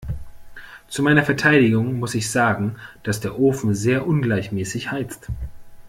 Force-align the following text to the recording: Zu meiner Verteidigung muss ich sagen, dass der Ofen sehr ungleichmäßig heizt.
Zu 0.87 1.03
meiner 1.03 1.23
Verteidigung 1.23 1.99
muss 1.99 2.15
ich 2.15 2.31
sagen, 2.31 2.77
dass 3.03 3.19
der 3.19 3.37
Ofen 3.39 3.75
sehr 3.75 4.07
ungleichmäßig 4.07 4.89
heizt. 4.91 5.27